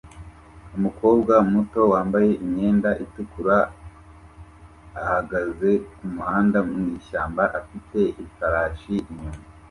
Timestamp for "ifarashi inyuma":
8.25-9.41